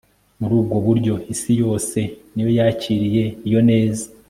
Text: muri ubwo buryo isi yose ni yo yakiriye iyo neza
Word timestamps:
muri 0.39 0.53
ubwo 0.59 0.75
buryo 0.85 1.13
isi 1.33 1.51
yose 1.61 1.99
ni 2.33 2.41
yo 2.45 2.49
yakiriye 2.57 3.23
iyo 3.47 3.61
neza 3.69 4.05